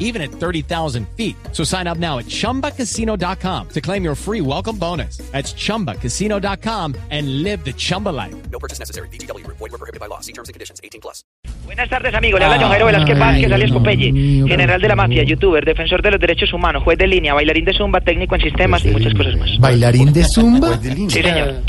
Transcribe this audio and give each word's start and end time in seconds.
even 0.00 0.20
at 0.20 0.30
30,000 0.32 1.06
feet. 1.16 1.36
So 1.52 1.62
sign 1.62 1.86
up 1.86 1.98
now 1.98 2.18
at 2.18 2.26
chumbacasino.com 2.26 3.68
to 3.68 3.80
claim 3.80 4.02
your 4.02 4.16
free 4.16 4.40
welcome 4.40 4.76
bonus. 4.76 5.18
That's 5.30 5.54
chumbacasino.com 5.54 6.96
and 7.10 7.44
live 7.44 7.64
the 7.64 7.72
Chumba 7.72 8.08
life. 8.08 8.34
No 8.50 8.58
purchase 8.58 8.80
necessary. 8.80 9.08
BGW. 9.10 9.46
Void 9.46 9.60
were 9.60 9.78
prohibited 9.78 10.00
by 10.00 10.06
law. 10.06 10.18
See 10.20 10.32
terms 10.32 10.48
and 10.48 10.54
conditions. 10.54 10.80
18 10.82 11.00
plus. 11.00 11.22
Buenas 11.64 11.88
tardes, 11.88 12.12
amigo. 12.14 12.36
Le 12.38 12.44
habla 12.44 12.58
John 12.58 12.70
Jairo 12.70 12.86
Velázquez 12.86 13.18
Vázquez, 13.18 13.52
alias 13.52 13.70
Popeye, 13.70 14.12
general 14.48 14.80
de 14.80 14.88
la 14.88 14.96
mafia, 14.96 15.22
youtuber, 15.22 15.64
defensor 15.64 16.02
de 16.02 16.10
los 16.10 16.20
derechos 16.20 16.52
humanos, 16.52 16.82
juez 16.82 16.98
de 16.98 17.06
línea, 17.06 17.32
bailarín 17.32 17.64
de 17.64 17.72
zumba, 17.72 18.00
técnico 18.00 18.34
en 18.34 18.40
sistemas 18.40 18.84
y 18.84 18.88
muchas 18.88 19.14
cosas 19.14 19.36
más. 19.36 19.58
¿Bailarín 19.60 20.12
de 20.12 20.24
zumba? 20.24 20.78
Sí, 20.82 21.10
señor. 21.10 21.62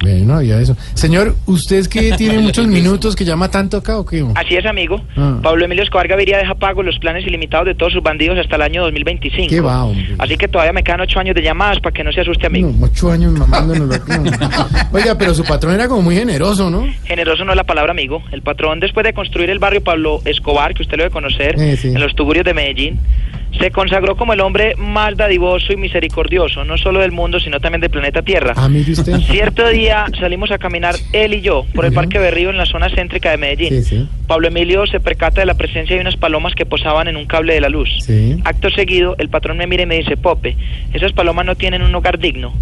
Bueno, 0.00 0.34
había 0.36 0.60
eso. 0.60 0.76
Señor, 0.94 1.34
¿usted 1.46 1.76
es 1.76 1.88
que 1.88 2.12
tiene 2.12 2.38
muchos 2.38 2.66
minutos 2.66 3.16
que 3.16 3.24
llama 3.24 3.50
tanto 3.50 3.76
acá 3.76 3.98
o 3.98 4.06
qué? 4.06 4.24
Así 4.34 4.54
es, 4.56 4.64
amigo. 4.66 5.00
Ah. 5.16 5.38
Pablo 5.42 5.64
Emilio 5.64 5.82
Escobar 5.84 6.06
Gaviria 6.08 6.38
deja 6.38 6.54
pagos 6.54 6.84
los 6.84 6.98
planes 6.98 7.26
ilimitados 7.26 7.66
de 7.66 7.74
todos 7.74 7.92
sus 7.92 8.02
bandidos 8.02 8.38
hasta 8.38 8.56
el 8.56 8.62
año 8.62 8.82
2025. 8.82 9.48
¿Qué 9.48 9.60
va, 9.60 9.84
hombre? 9.84 10.14
Así 10.18 10.36
que 10.36 10.48
todavía 10.48 10.72
me 10.72 10.82
quedan 10.84 11.00
ocho 11.00 11.18
años 11.20 11.34
de 11.34 11.42
llamadas 11.42 11.80
para 11.80 11.92
que 11.92 12.04
no 12.04 12.12
se 12.12 12.20
asuste, 12.20 12.42
No, 12.42 12.68
amigo. 12.68 12.72
ocho 12.80 13.10
años 13.10 13.32
mamándonos 13.32 13.88
Oiga, 14.92 15.16
pero 15.18 15.34
su 15.34 15.44
patrón 15.44 15.74
era 15.74 15.88
como 15.88 16.02
muy 16.02 16.14
generoso, 16.16 16.70
¿no? 16.70 16.86
Generoso 17.04 17.44
no 17.44 17.52
es 17.52 17.56
la 17.56 17.64
palabra, 17.64 17.92
amigo. 17.92 18.22
El 18.32 18.42
patrón, 18.42 18.80
después 18.80 19.04
de 19.04 19.12
construir 19.12 19.50
el 19.50 19.58
barrio 19.58 19.82
Pablo 19.82 20.20
Escobar, 20.24 20.74
que 20.74 20.82
usted 20.82 20.96
lo 20.96 21.04
debe 21.04 21.12
conocer, 21.12 21.56
Eh, 21.60 21.76
sí. 21.76 21.88
en 21.88 22.00
los 22.00 22.14
tugurios 22.14 22.44
de 22.44 22.54
Medellín, 22.54 23.00
se 23.58 23.70
consagró 23.70 24.16
como 24.16 24.32
el 24.32 24.40
hombre 24.40 24.74
más 24.76 25.16
dadivoso 25.16 25.72
y 25.72 25.76
misericordioso, 25.76 26.64
no 26.64 26.76
solo 26.78 27.00
del 27.00 27.12
mundo, 27.12 27.40
sino 27.40 27.60
también 27.60 27.80
del 27.80 27.90
planeta 27.90 28.22
Tierra. 28.22 28.54
Ah, 28.56 28.68
mire 28.68 28.92
usted. 28.92 29.18
Cierto 29.20 29.66
día 29.68 30.06
salimos 30.18 30.50
a 30.50 30.58
caminar 30.58 30.94
él 31.12 31.34
y 31.34 31.40
yo 31.40 31.64
por 31.74 31.84
el. 31.84 31.92
Parque 31.98 32.18
Berrío 32.18 32.50
en 32.50 32.56
la 32.56 32.66
zona 32.66 32.88
céntrica 32.90 33.30
de 33.30 33.38
Medellín. 33.38 33.70
Sí, 33.70 33.82
sí. 33.82 34.08
Pablo 34.28 34.48
Emilio 34.48 34.86
se 34.86 35.00
percata 35.00 35.40
de 35.40 35.46
la 35.46 35.54
presencia 35.54 35.96
de 35.96 36.02
unas 36.02 36.16
palomas 36.16 36.54
que 36.54 36.64
posaban 36.64 37.08
en 37.08 37.16
un 37.16 37.26
cable 37.26 37.54
de 37.54 37.60
la 37.60 37.68
luz. 37.68 37.88
Sí. 38.02 38.38
Acto 38.44 38.70
seguido, 38.70 39.16
el 39.18 39.28
patrón 39.28 39.56
me 39.56 39.66
mira 39.66 39.82
y 39.82 39.86
me 39.86 39.98
dice, 39.98 40.16
Pope, 40.16 40.56
esas 40.92 41.12
palomas 41.12 41.44
no 41.44 41.56
tienen 41.56 41.82
un 41.82 41.92
hogar 41.94 42.18
digno. 42.20 42.52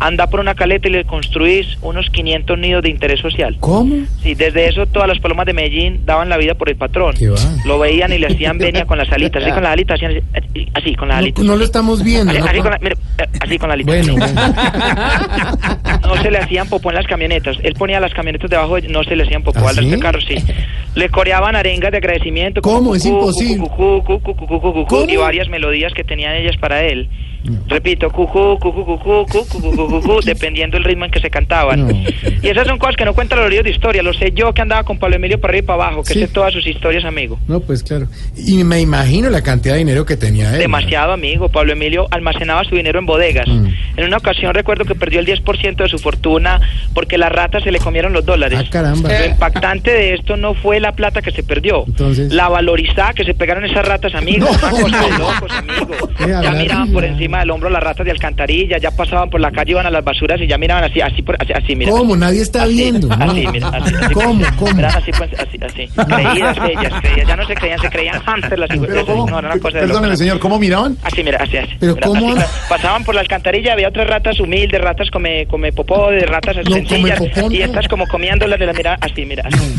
Anda 0.00 0.26
por 0.28 0.40
una 0.40 0.54
caleta 0.54 0.88
y 0.88 0.92
le 0.92 1.04
construís 1.04 1.78
unos 1.82 2.10
500 2.10 2.58
nidos 2.58 2.82
de 2.82 2.90
interés 2.90 3.20
social. 3.20 3.56
¿Cómo? 3.60 3.94
Sí, 4.22 4.34
desde 4.34 4.68
eso 4.68 4.86
todas 4.86 5.08
las 5.08 5.18
palomas 5.18 5.46
de 5.46 5.52
Medellín 5.52 6.02
daban 6.04 6.28
la 6.28 6.36
vida 6.36 6.54
por 6.54 6.68
el 6.68 6.76
patrón. 6.76 7.14
¿Qué 7.18 7.28
va? 7.28 7.38
Lo 7.64 7.78
veían 7.78 8.12
y 8.12 8.18
le 8.18 8.26
hacían 8.26 8.58
venia 8.58 8.84
con 8.86 8.98
las 8.98 9.10
alitas, 9.12 9.42
así 9.42 9.52
con 9.52 9.62
las 9.62 9.72
alitas, 9.72 10.00
así, 10.02 10.68
así 10.74 10.94
con 10.94 11.08
las 11.08 11.18
alitas. 11.18 11.44
no 11.44 11.56
lo 11.56 11.64
estamos 11.64 12.02
viendo. 12.02 12.30
Así, 12.32 12.40
¿no? 12.40 12.46
así 12.46 12.60
con 12.60 12.70
la, 12.70 12.78
mire, 12.80 12.96
eh, 13.18 13.26
así 13.40 13.58
con 13.58 13.68
la 13.68 13.74
alita. 13.74 13.90
Bueno, 13.92 14.14
bueno. 14.16 16.08
No 16.16 16.22
se 16.22 16.30
le 16.30 16.38
hacían 16.38 16.68
popó 16.68 16.90
en 16.90 16.96
las 16.96 17.06
camionetas. 17.06 17.56
Él 17.62 17.74
ponía 17.74 18.00
las 18.00 18.12
camionetas 18.12 18.50
debajo, 18.50 18.76
de- 18.76 18.88
no 18.88 19.02
se 19.04 19.16
le 19.16 19.22
hacían 19.24 19.42
popó 19.42 19.60
¿Ah, 19.60 19.70
al 19.70 19.76
resto 19.76 19.82
sí? 19.82 19.90
de 19.90 19.98
carros, 19.98 20.24
sí. 20.26 20.34
Le 20.94 21.08
coreaban 21.08 21.56
arengas 21.56 21.90
de 21.90 21.98
agradecimiento. 21.98 22.60
¿Cómo? 22.62 22.94
Es 22.94 23.04
imposible. 23.04 23.66
Y 25.08 25.16
varias 25.16 25.48
melodías 25.48 25.92
que 25.92 26.04
tenían 26.04 26.34
ellas 26.36 26.56
para 26.56 26.82
él. 26.82 27.08
Repito, 27.68 28.10
cucú, 28.10 28.58
cucú, 28.58 28.86
cucú, 28.86 29.26
cucú, 29.26 29.46
cucú, 29.60 29.86
cucú, 30.00 30.20
dependiendo 30.24 30.78
del 30.78 30.84
ritmo 30.84 31.04
en 31.04 31.10
que 31.10 31.20
se 31.20 31.28
cantaban. 31.28 31.86
No, 31.88 31.92
Y 32.42 32.48
esas 32.48 32.66
son 32.66 32.78
cosas 32.78 32.96
que 32.96 33.04
no 33.04 33.12
cuentan 33.12 33.38
los 33.40 33.50
libros 33.50 33.64
de 33.64 33.70
historia. 33.70 34.02
Lo 34.02 34.14
sé 34.14 34.32
yo 34.34 34.54
que 34.54 34.62
andaba 34.62 34.82
con 34.84 34.98
Pablo 34.98 35.16
Emilio 35.16 35.38
para 35.38 35.50
arriba 35.50 35.64
y 35.64 35.66
para 35.66 35.84
abajo, 35.88 36.02
que 36.04 36.14
Sí. 36.14 36.20
sé 36.20 36.28
todas 36.28 36.54
sus 36.54 36.66
historias, 36.66 37.04
amigo. 37.04 37.38
No, 37.46 37.60
pues 37.60 37.82
claro. 37.82 38.06
Y 38.34 38.64
me 38.64 38.80
imagino 38.80 39.28
la 39.28 39.42
cantidad 39.42 39.74
de 39.74 39.80
dinero 39.80 40.06
que 40.06 40.16
tenía 40.16 40.54
él. 40.54 40.58
Demasiado 40.60 41.12
amigo. 41.12 41.50
Pablo 41.50 41.72
Emilio 41.74 42.06
almacenaba 42.10 42.64
su 42.64 42.76
dinero 42.76 42.98
en 42.98 43.04
bodegas. 43.04 43.46
Mm. 43.46 43.66
En 43.98 44.04
una 44.06 44.16
ocasión 44.16 44.54
recuerdo 44.54 44.86
que 44.86 44.94
perdió 44.94 45.20
el 45.20 45.26
10% 45.26 45.82
de 45.82 45.90
su 45.90 45.98
fortuna 45.98 46.62
porque 46.94 47.18
las 47.18 47.30
ratas 47.30 47.62
se 47.62 47.70
le 47.70 47.78
comieron 47.78 48.14
los 48.14 48.24
dólares. 48.24 48.58
Ah, 48.62 48.68
caramba. 48.70 49.10
Lo 49.18 49.26
impactante 49.26 49.90
de 49.90 50.14
esto 50.14 50.38
no 50.38 50.54
fue 50.54 50.80
la 50.84 50.92
plata 50.92 51.22
que 51.22 51.30
se 51.30 51.42
perdió. 51.42 51.84
Entonces- 51.86 52.32
La 52.32 52.48
valorizada 52.48 53.12
que 53.14 53.24
se 53.24 53.34
pegaron 53.34 53.64
esas 53.64 53.86
ratas, 53.86 54.14
amigos. 54.20 54.50
No, 54.62 54.68
Una 54.76 54.82
cosa 54.82 55.02
de 55.02 55.10
no. 55.10 55.18
locos, 55.18 55.52
amigo. 55.56 56.08
¿Qué 56.18 56.28
Ya 56.28 56.50
miraban 56.52 56.92
por 56.92 57.04
encima 57.04 57.40
del 57.40 57.50
hombro 57.50 57.70
las 57.70 57.82
ratas 57.82 58.04
de 58.04 58.10
alcantarilla, 58.12 58.78
ya 58.78 58.90
pasaban 58.90 59.30
por 59.30 59.40
la 59.40 59.50
calle, 59.50 59.72
iban 59.72 59.86
a 59.86 59.90
las 59.90 60.04
basuras 60.04 60.40
y 60.40 60.46
ya 60.46 60.58
miraban 60.58 60.84
así, 60.84 61.00
así, 61.00 61.22
por- 61.22 61.36
así, 61.40 61.52
así 61.52 61.74
mira. 61.76 61.90
¿Cómo? 61.90 62.16
Nadie 62.16 62.42
está 62.42 62.62
Así, 62.64 62.74
viendo. 62.74 63.08
¿no? 63.08 63.14
Así, 63.24 63.46
mira, 63.52 63.68
así, 63.68 63.94
así. 63.94 64.14
¿Cómo? 64.14 64.44
¿Cómo? 64.58 64.72
Miraban 64.74 64.96
así, 64.98 65.10
pues, 65.16 65.30
así, 65.38 65.58
así. 65.64 65.88
Creídas 66.04 66.56
ellas, 66.68 66.94
creídas. 67.00 67.28
Ya 67.28 67.36
no 67.36 67.46
se 67.46 67.54
creían, 67.54 67.78
se 67.80 67.88
creían 67.90 68.20
hamster 68.20 68.58
las 68.58 68.70
hijas. 68.74 68.88
¿cómo? 69.06 69.28
No, 69.30 69.38
era 69.38 69.48
una 69.52 69.58
cosa 69.60 69.78
de 69.78 69.86
Perdóneme, 69.86 70.16
señor, 70.16 70.38
¿cómo 70.38 70.58
miraban? 70.58 70.96
Así, 71.02 71.22
mira, 71.24 71.38
así, 71.42 71.56
así. 71.56 71.72
Pero 71.80 71.94
Mira, 71.94 72.06
¿cómo? 72.06 72.32
así, 72.36 72.44
pasaban 72.68 73.04
por 73.04 73.14
la 73.14 73.20
alcantarilla, 73.22 73.72
había 73.72 73.88
otras 73.88 74.06
ratas 74.06 74.38
humildes, 74.40 74.80
ratas 74.80 75.10
come, 75.10 75.46
come 75.46 75.72
popó, 75.72 76.10
de 76.10 76.20
ratas 76.26 76.56
sencillas, 76.70 77.20
y 77.50 77.58
no. 77.58 77.64
estas 77.64 77.88
como 77.88 78.06
comiéndolas 78.06 78.58
de 78.58 78.66
la 78.66 78.72
mirada, 78.72 78.98
así, 79.00 79.24
mira, 79.24 79.44
así. 79.46 79.74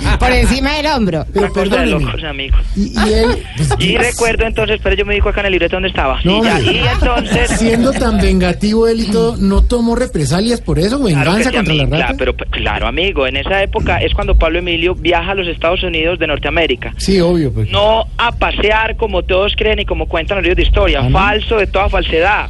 Por 0.18 0.30
encima 0.32 0.72
del 0.74 0.86
hombro. 0.86 1.24
Pero 1.32 1.52
perdóneme. 1.52 1.90
locos, 2.04 2.24
amigo. 2.24 2.56
Y, 2.76 2.92
y 2.98 3.12
él. 3.12 3.42
pues, 3.56 3.70
Y 3.78 3.92
¿qué- 3.92 3.98
recuerdo 3.98 4.46
entonces, 4.46 4.80
pero 4.82 4.96
yo 4.96 5.04
me 5.06 5.14
dijo 5.14 5.28
acá 5.28 5.40
en 5.40 5.46
el 5.46 5.52
libreto 5.52 5.76
dónde 5.76 5.88
estaba. 5.88 6.20
No, 6.24 6.38
y, 6.38 6.44
ya, 6.44 6.60
y 6.60 6.78
entonces... 6.92 7.50
Siendo 7.58 7.92
tan 7.92 8.18
vengativo 8.18 8.88
él 8.88 9.00
y 9.00 9.10
todo, 9.10 9.36
¿no 9.36 9.62
tomó 9.64 9.94
represalias 9.96 10.60
por 10.60 10.78
eso? 10.78 10.98
Claro 11.00 11.04
¿Venganza 11.04 11.50
sí, 11.50 11.56
contra 11.56 11.74
la 11.74 11.82
amigo, 11.82 11.96
rata? 11.98 12.14
claro, 12.14 12.34
pero 12.36 12.50
claro, 12.50 12.86
amigo, 12.86 13.26
en 13.26 13.36
esa 13.36 13.62
época 13.62 13.98
es 13.98 14.12
cuando 14.14 14.34
Pablo 14.36 14.58
Emilio 14.58 14.94
viaja 14.94 15.32
a 15.32 15.34
los 15.34 15.46
Estados 15.48 15.82
Unidos 15.82 16.18
de 16.18 16.26
Norteamérica. 16.26 16.92
Sí, 16.96 17.20
obvio. 17.20 17.52
Pues. 17.52 17.70
No 17.70 18.06
a 18.18 18.32
pasear 18.32 18.96
como 18.96 19.22
todos 19.22 19.54
creen 19.56 19.80
y 19.80 19.84
como 19.84 20.06
cuentan 20.06 20.36
los 20.38 20.42
libros 20.44 20.56
de 20.56 20.62
historia. 20.62 21.00
Ah, 21.02 21.08
¿no? 21.08 21.18
Falso 21.18 21.56
de 21.58 21.66
toda 21.66 21.88
falsedad. 21.88 22.48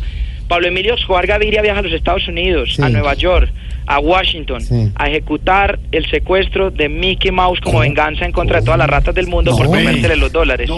Pablo 0.48 0.68
Emilio 0.68 0.94
Escobar 0.94 1.26
Gaviria 1.26 1.62
viaja 1.62 1.80
a 1.80 1.82
los 1.82 1.92
Estados 1.92 2.26
Unidos, 2.28 2.74
Sí. 2.76 2.82
a 2.82 2.88
Nueva 2.88 3.14
York, 3.14 3.50
a 3.86 3.98
Washington, 3.98 4.60
Sí. 4.62 4.90
a 4.94 5.08
ejecutar 5.08 5.78
el 5.92 6.08
secuestro 6.10 6.70
de 6.70 6.88
Mickey 6.88 7.30
Mouse 7.30 7.60
como 7.60 7.80
venganza 7.80 8.24
en 8.24 8.32
contra 8.32 8.60
de 8.60 8.64
todas 8.64 8.78
las 8.78 8.88
ratas 8.88 9.14
del 9.14 9.26
mundo 9.26 9.50
No, 9.50 9.56
por 9.58 9.66
güey. 9.66 9.84
comérsele 9.84 10.16
los 10.16 10.32
dólares. 10.32 10.70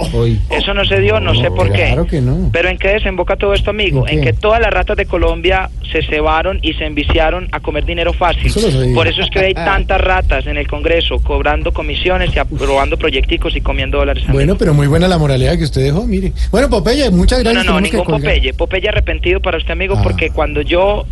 Eso 0.50 0.75
no 0.75 0.84
se 0.84 1.00
dio, 1.00 1.21
no, 1.21 1.34
sé 1.34 1.50
por 1.50 1.71
qué. 1.72 1.87
Claro 1.87 2.06
que 2.06 2.21
no. 2.21 2.50
Pero 2.53 2.69
¿en 2.69 2.78
qué 2.78 2.88
desemboca 2.88 3.37
todo 3.37 3.54
esto, 3.54 3.71
amigo? 3.71 4.06
¿En 4.09 4.15
En, 4.19 4.21
qué? 4.25 4.27
que 4.27 4.32
todas 4.32 4.60
las 4.60 4.72
ratas 4.72 4.97
de 4.97 5.06
Colombia 5.06 5.71
se 5.93 6.03
cebaron 6.03 6.59
y 6.62 6.72
se 6.75 6.84
enviciaron 6.84 7.48
a 7.53 7.60
comer 7.60 7.84
dinero 7.84 8.12
fácil. 8.12 8.47
Eso. 8.47 8.60
Por 8.94 9.06
eso 9.06 9.22
es 9.22 9.31
que 9.31 9.38
hay 9.38 9.54
tantas 9.54 10.00
ratas 10.00 10.47
en 10.48 10.56
el 10.56 10.66
Congreso 10.66 11.19
cobrando 11.21 11.72
comisiones 11.72 12.34
y 12.34 12.38
aprobando 12.41 12.97
proyecticos 12.97 13.54
y 13.56 13.60
comiendo 13.60 13.98
dólares. 13.98 14.25
amigo. 14.25 14.34
Bueno, 14.34 14.56
pero 14.59 14.75
muy 14.75 14.88
buena 14.88 15.06
la 15.06 15.19
moralidad 15.19 15.56
que 15.56 15.65
usted 15.65 15.83
dejó, 15.83 16.06
mire. 16.06 16.33
Bueno, 16.50 16.69
Popeye, 16.69 17.10
muchas 17.10 17.41
gracias. 17.43 17.65
no, 17.65 17.72
no, 17.75 17.81
ningún. 17.81 18.04
Popeye. 18.04 18.53
Popeye 18.53 18.88
arrepentido 18.88 19.41
para 19.41 19.56
usted, 19.56 19.72
amigo, 19.72 19.94
Ah. 19.99 20.03
porque 20.03 20.31
cuando 20.31 20.61
yo... 20.62 21.06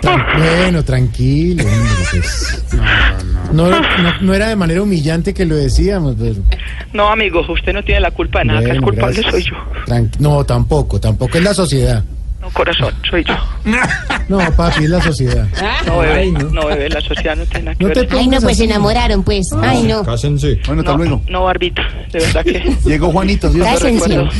Tran- 0.00 0.24
Bueno, 0.38 0.82
tranquilo. 0.82 1.62
pues. 2.10 2.64
No, 3.52 3.68
no, 3.68 3.80
no 4.22 4.34
era 4.34 4.48
de 4.48 4.56
manera 4.56 4.82
humillante 4.82 5.34
que 5.34 5.44
lo 5.44 5.56
decíamos, 5.56 6.16
pero... 6.18 6.36
No, 6.92 7.08
amigo, 7.10 7.44
usted 7.48 7.72
no 7.72 7.82
tiene 7.82 8.00
la 8.00 8.10
culpa 8.10 8.38
de 8.40 8.44
nada, 8.46 8.60
que 8.60 8.66
el 8.70 8.80
Bueno, 8.80 8.86
culpable 8.86 9.20
gracias. 9.20 9.44
soy 9.44 9.52
yo. 9.52 10.08
No, 10.20 10.44
tampoco, 10.44 10.98
tampoco 11.00 11.36
es 11.38 11.44
la 11.44 11.52
sociedad. 11.54 12.04
No, 12.40 12.48
corazón, 12.50 12.94
soy 13.08 13.22
yo. 13.24 13.34
No, 14.28 14.38
papi, 14.56 14.84
es 14.84 14.90
la 14.90 15.02
sociedad. 15.02 15.46
No, 15.86 15.98
bebé, 15.98 16.14
Ay, 16.20 16.32
no. 16.32 16.44
no. 16.50 16.66
bebé, 16.66 16.88
la 16.88 17.00
sociedad 17.00 17.36
no 17.36 17.44
tiene 17.46 17.64
nada 17.66 17.76
que 17.76 17.84
No 17.84 17.90
te 17.92 18.00
ver. 18.02 18.08
Ay, 18.18 18.28
no, 18.28 18.40
pues 18.40 18.56
se 18.58 18.64
enamoraron, 18.64 19.22
pues. 19.24 19.50
Ay, 19.62 19.82
no. 19.84 20.02
Cásense. 20.04 20.58
Bueno, 20.66 20.80
hasta 20.82 20.92
No, 20.92 20.98
luego. 20.98 21.22
no, 21.28 21.44
Barbita, 21.44 21.82
de 22.12 22.18
verdad 22.18 22.44
que... 22.44 22.76
Llegó 22.84 23.10
Juanito. 23.10 23.50
Dios 23.50 23.66
Cásense. 23.66 24.08
Juanito, 24.08 24.30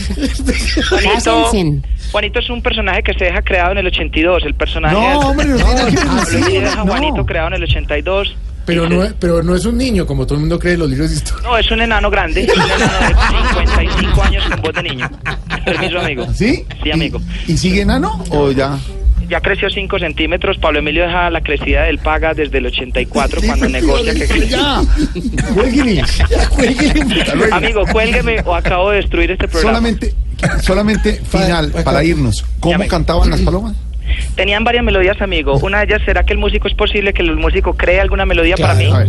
Cásense. 1.14 1.80
Juanito 2.12 2.38
es 2.40 2.50
un 2.50 2.62
personaje 2.62 3.02
que 3.02 3.14
se 3.14 3.24
deja 3.26 3.42
creado 3.42 3.72
en 3.72 3.78
el 3.78 3.86
82, 3.88 4.44
el 4.44 4.54
personaje... 4.54 4.94
No, 4.94 5.18
hombre, 5.20 5.46
no. 5.46 5.56
Ah, 5.58 5.74
Pablo 6.24 6.38
Emilio 6.38 6.60
deja 6.62 6.76
no. 6.76 6.86
Juanito 6.86 7.26
creado 7.26 7.48
en 7.48 7.54
el 7.54 7.62
82. 7.64 8.36
Pero 8.66 8.88
no, 8.88 9.02
es- 9.02 9.14
pero 9.18 9.42
no 9.42 9.54
es 9.56 9.64
un 9.64 9.76
niño, 9.78 10.06
como 10.06 10.24
todo 10.26 10.34
el 10.34 10.40
mundo 10.40 10.58
cree 10.58 10.74
en 10.74 10.80
los 10.80 10.90
libros 10.90 11.10
de 11.10 11.16
historia. 11.16 11.48
No, 11.48 11.56
es 11.56 11.70
un 11.70 11.80
enano 11.80 12.10
grande, 12.10 12.48
un 12.54 12.62
enano 12.62 13.00
de 13.00 13.64
55 13.64 14.22
años 14.22 14.44
con 14.48 14.60
voz 14.62 14.74
de 14.74 14.82
niño. 14.82 15.10
Permiso, 15.64 15.98
amigo. 16.00 16.26
¿Sí? 16.34 16.64
Sí, 16.82 16.90
amigo. 16.90 17.20
¿Y, 17.46 17.52
y 17.52 17.56
sigue 17.56 17.82
enano 17.82 18.22
o 18.30 18.50
ya? 18.52 18.78
Ya 19.28 19.40
creció 19.40 19.70
5 19.70 19.98
centímetros. 20.00 20.58
Pablo 20.58 20.80
Emilio 20.80 21.04
deja 21.04 21.30
la 21.30 21.40
crecida 21.40 21.84
del 21.84 21.98
paga 21.98 22.34
desde 22.34 22.58
el 22.58 22.66
84 22.66 23.40
cuando 23.46 23.66
Sí, 23.66 23.72
negocia 23.72 24.12
que 24.12 24.26
crece. 24.26 24.48
Ya. 24.48 24.80
Cuélguele. 25.54 25.94
Ya, 25.94 26.48
cuélguele. 26.48 27.00
Hasta 27.22 27.34
luego. 27.36 27.54
Amigo, 27.54 27.82
cuélgueme 27.92 28.40
o 28.44 28.54
acabo 28.56 28.90
de 28.90 28.96
destruir 28.96 29.30
este 29.30 29.46
programa. 29.46 29.78
Solamente, 29.78 30.14
solamente 30.62 31.12
final, 31.30 31.70
Pa- 31.70 31.84
para 31.84 32.02
irnos. 32.02 32.44
¿Cómo 32.58 32.84
cantaban 32.88 33.30
las 33.30 33.40
palomas? 33.42 33.76
Tenían 34.34 34.64
varias 34.64 34.82
melodías, 34.82 35.20
amigo. 35.22 35.56
Una 35.62 35.78
de 35.78 35.84
ellas, 35.84 36.02
¿será 36.04 36.24
que 36.24 36.32
el 36.32 36.38
músico 36.40 36.66
es 36.66 36.74
posible 36.74 37.12
que 37.12 37.22
el 37.22 37.36
músico 37.36 37.74
cree 37.74 38.00
alguna 38.00 38.26
melodía 38.26 38.56
para 38.56 38.74
mí? 38.74 38.90
A 38.92 38.98
ver. 38.98 39.08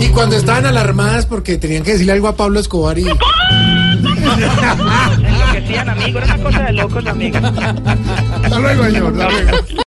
Y 0.00 0.08
cuando 0.08 0.36
estaban 0.36 0.66
alarmadas 0.66 1.26
porque 1.26 1.56
tenían 1.58 1.82
que 1.82 1.92
decirle 1.92 2.12
algo 2.12 2.28
a 2.28 2.36
Pablo 2.36 2.60
Escobar 2.60 2.98
y... 2.98 3.06
En 3.06 3.16
lo 5.38 5.52
que 5.52 6.40
cosa 6.42 6.62
de 6.62 6.72
locos, 6.72 7.06
amiga. 7.06 7.40
Hasta 8.42 8.58
luego, 8.58 8.84
señor. 8.84 9.12
Hasta 9.12 9.28
luego. 9.30 9.50